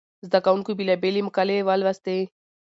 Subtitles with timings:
[0.27, 2.19] زده کوونکو بېلابېلې مقالې ولوستې.